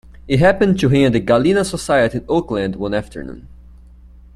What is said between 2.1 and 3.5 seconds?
in Oakland one afternoon.